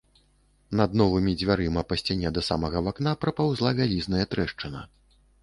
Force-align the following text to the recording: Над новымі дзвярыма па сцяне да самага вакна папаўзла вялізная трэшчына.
Над 0.79 0.95
новымі 1.01 1.33
дзвярыма 1.41 1.83
па 1.89 1.97
сцяне 2.03 2.33
да 2.39 2.45
самага 2.49 2.83
вакна 2.89 3.11
папаўзла 3.27 3.75
вялізная 3.83 4.25
трэшчына. 4.35 4.85